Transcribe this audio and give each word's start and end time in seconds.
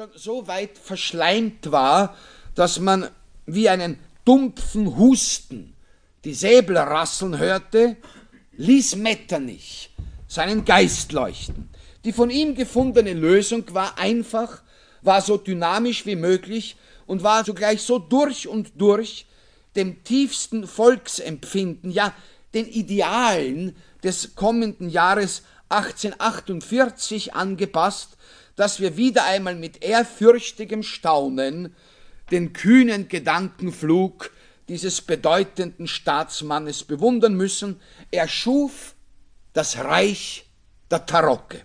schon 0.00 0.08
so 0.14 0.46
weit 0.48 0.78
verschleimt 0.78 1.72
war, 1.72 2.16
dass 2.54 2.80
man 2.80 3.10
wie 3.44 3.68
einen 3.68 3.98
dumpfen 4.24 4.96
Husten 4.96 5.74
die 6.24 6.32
Säbel 6.32 6.78
rasseln 6.78 7.36
hörte, 7.38 7.96
ließ 8.52 8.96
Metternich 8.96 9.90
seinen 10.26 10.64
Geist 10.64 11.12
leuchten. 11.12 11.68
Die 12.04 12.14
von 12.14 12.30
ihm 12.30 12.54
gefundene 12.54 13.12
Lösung 13.12 13.74
war 13.74 13.98
einfach, 13.98 14.62
war 15.02 15.20
so 15.20 15.36
dynamisch 15.36 16.06
wie 16.06 16.16
möglich 16.16 16.76
und 17.06 17.22
war 17.22 17.44
zugleich 17.44 17.82
so 17.82 17.98
durch 17.98 18.48
und 18.48 18.72
durch 18.80 19.26
dem 19.76 20.02
tiefsten 20.02 20.66
Volksempfinden, 20.66 21.90
ja 21.90 22.14
den 22.54 22.66
Idealen 22.66 23.76
des 24.02 24.34
kommenden 24.34 24.88
Jahres 24.88 25.42
1848 25.70 27.34
angepasst, 27.34 28.16
dass 28.56 28.80
wir 28.80 28.96
wieder 28.96 29.24
einmal 29.24 29.54
mit 29.54 29.82
ehrfürchtigem 29.82 30.82
Staunen 30.82 31.74
den 32.30 32.52
kühnen 32.52 33.08
Gedankenflug 33.08 34.30
dieses 34.68 35.00
bedeutenden 35.00 35.88
Staatsmannes 35.88 36.84
bewundern 36.84 37.34
müssen. 37.34 37.80
Er 38.10 38.28
schuf 38.28 38.94
das 39.52 39.78
Reich 39.78 40.46
der 40.90 41.06
Tarocke. 41.06 41.62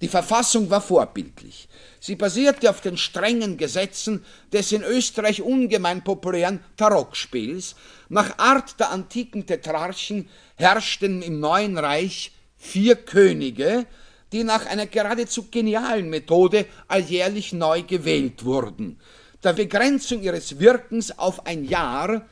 Die 0.00 0.08
Verfassung 0.08 0.68
war 0.68 0.80
vorbildlich. 0.80 1.68
Sie 2.00 2.16
basierte 2.16 2.68
auf 2.68 2.80
den 2.80 2.96
strengen 2.96 3.56
Gesetzen 3.56 4.24
des 4.52 4.72
in 4.72 4.82
Österreich 4.82 5.42
ungemein 5.42 6.02
populären 6.02 6.58
Tarockspiels. 6.76 7.76
Nach 8.08 8.36
Art 8.38 8.80
der 8.80 8.90
antiken 8.90 9.46
Tetrarchen 9.46 10.28
herrschten 10.56 11.22
im 11.22 11.38
Neuen 11.38 11.78
Reich 11.78 12.32
vier 12.62 12.94
Könige, 12.94 13.86
die 14.30 14.44
nach 14.44 14.66
einer 14.66 14.86
geradezu 14.86 15.48
genialen 15.50 16.08
Methode 16.08 16.64
alljährlich 16.86 17.52
neu 17.52 17.82
gewählt 17.82 18.44
wurden. 18.44 18.98
Der 19.42 19.52
Begrenzung 19.52 20.22
ihres 20.22 20.60
Wirkens 20.60 21.18
auf 21.18 21.44
ein 21.44 21.64
Jahr 21.64 22.24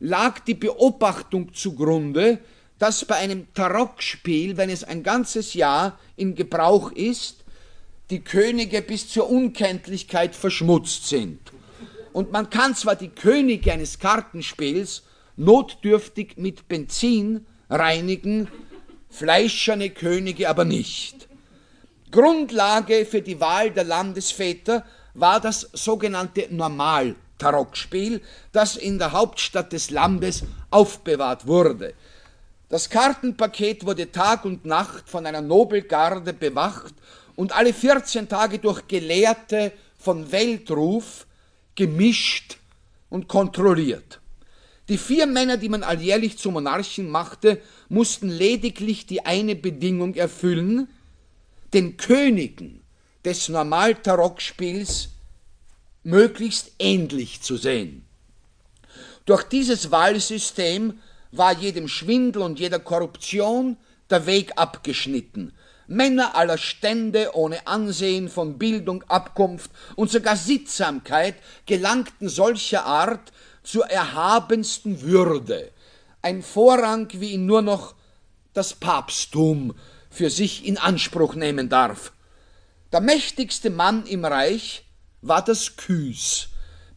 lag 0.00 0.40
die 0.40 0.54
Beobachtung 0.54 1.52
zugrunde, 1.52 2.38
dass 2.78 3.04
bei 3.04 3.16
einem 3.16 3.52
Tarockspiel, 3.52 4.56
wenn 4.56 4.70
es 4.70 4.84
ein 4.84 5.02
ganzes 5.02 5.52
Jahr 5.52 5.98
in 6.16 6.34
Gebrauch 6.34 6.90
ist, 6.90 7.44
die 8.08 8.20
Könige 8.20 8.80
bis 8.80 9.08
zur 9.08 9.28
Unkenntlichkeit 9.28 10.34
verschmutzt 10.34 11.08
sind. 11.08 11.40
Und 12.14 12.32
man 12.32 12.48
kann 12.48 12.74
zwar 12.74 12.96
die 12.96 13.10
Könige 13.10 13.70
eines 13.72 13.98
Kartenspiels 13.98 15.02
notdürftig 15.36 16.36
mit 16.36 16.68
Benzin 16.68 17.46
reinigen, 17.68 18.48
fleischerne 19.14 19.90
Könige 19.90 20.48
aber 20.48 20.64
nicht. 20.64 21.28
Grundlage 22.10 23.06
für 23.06 23.22
die 23.22 23.40
Wahl 23.40 23.70
der 23.70 23.84
Landesväter 23.84 24.84
war 25.14 25.40
das 25.40 25.68
sogenannte 25.72 26.48
Normal-Tarockspiel, 26.50 28.20
das 28.50 28.76
in 28.76 28.98
der 28.98 29.12
Hauptstadt 29.12 29.72
des 29.72 29.90
Landes 29.90 30.42
aufbewahrt 30.70 31.46
wurde. 31.46 31.94
Das 32.68 32.90
Kartenpaket 32.90 33.86
wurde 33.86 34.10
Tag 34.10 34.44
und 34.44 34.64
Nacht 34.64 35.08
von 35.08 35.26
einer 35.26 35.42
Nobelgarde 35.42 36.32
bewacht 36.32 36.94
und 37.36 37.54
alle 37.54 37.72
14 37.72 38.28
Tage 38.28 38.58
durch 38.58 38.88
Gelehrte 38.88 39.72
von 39.96 40.32
Weltruf 40.32 41.26
gemischt 41.76 42.58
und 43.10 43.28
kontrolliert. 43.28 44.20
Die 44.88 44.98
vier 44.98 45.26
Männer, 45.26 45.56
die 45.56 45.68
man 45.68 45.82
alljährlich 45.82 46.36
zu 46.36 46.50
Monarchen 46.50 47.08
machte, 47.08 47.60
mussten 47.88 48.28
lediglich 48.28 49.06
die 49.06 49.24
eine 49.24 49.54
Bedingung 49.54 50.14
erfüllen, 50.14 50.88
den 51.72 51.96
Königen 51.96 52.82
des 53.24 53.48
Normaltarockspiels 53.48 55.08
möglichst 56.02 56.72
ähnlich 56.78 57.40
zu 57.40 57.56
sehen. 57.56 58.04
Durch 59.24 59.42
dieses 59.44 59.90
Wahlsystem 59.90 60.98
war 61.32 61.56
jedem 61.56 61.88
Schwindel 61.88 62.42
und 62.42 62.60
jeder 62.60 62.78
Korruption 62.78 63.78
der 64.10 64.26
Weg 64.26 64.52
abgeschnitten. 64.56 65.54
Männer 65.86 66.34
aller 66.34 66.58
Stände 66.58 67.30
ohne 67.34 67.66
Ansehen 67.66 68.28
von 68.28 68.58
Bildung, 68.58 69.02
Abkunft 69.04 69.70
und 69.96 70.10
sogar 70.10 70.36
Sittsamkeit 70.36 71.34
gelangten 71.66 72.28
solcher 72.28 72.84
Art 72.84 73.32
zur 73.64 73.86
erhabensten 73.86 75.02
Würde, 75.02 75.72
ein 76.22 76.42
Vorrang, 76.42 77.08
wie 77.14 77.32
ihn 77.32 77.46
nur 77.46 77.62
noch 77.62 77.94
das 78.52 78.74
Papsttum 78.74 79.74
für 80.10 80.30
sich 80.30 80.64
in 80.64 80.78
Anspruch 80.78 81.34
nehmen 81.34 81.68
darf. 81.68 82.12
Der 82.92 83.00
mächtigste 83.00 83.70
Mann 83.70 84.06
im 84.06 84.24
Reich 84.24 84.84
war 85.20 85.44
das 85.44 85.76
Küs, 85.76 86.48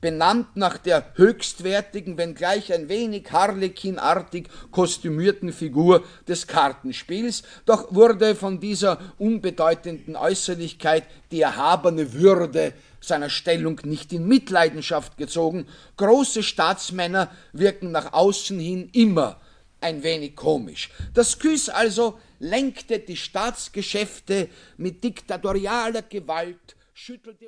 benannt 0.02 0.56
nach 0.56 0.78
der 0.78 1.12
höchstwertigen, 1.16 2.18
wenngleich 2.18 2.74
ein 2.74 2.90
wenig 2.90 3.31
harlekinartig 3.31 4.47
kostümierten 4.72 5.52
Figur 5.52 6.03
des 6.28 6.47
Kartenspiels, 6.47 7.44
doch 7.66 7.94
wurde 7.94 8.36
von 8.36 8.59
dieser 8.59 9.00
unbedeutenden 9.18 10.16
Äußerlichkeit 10.16 11.03
die 11.31 11.41
erhabene 11.41 12.13
Würde 12.13 12.74
seiner 13.00 13.30
Stellung 13.30 13.80
nicht 13.84 14.13
in 14.13 14.28
Mitleidenschaft 14.28 15.18
gezogen. 15.18 15.66
Große 15.97 16.44
Staatsmänner 16.44 17.31
wirken 17.53 17.91
nach 17.91 18.13
außen 18.13 18.59
hin 18.59 18.90
immer 18.94 19.40
ein 19.81 20.03
wenig 20.03 20.36
komisch. 20.36 20.90
Das 21.13 21.40
Küs 21.40 21.69
also 21.69 22.19
lenkte 22.40 23.00
die 23.00 23.18
Staatsgeschäfte 23.18 24.50
mit 24.78 25.03
diktatorialer 25.03 26.03
Gewalt, 26.03 26.75
schüttelte 26.94 27.46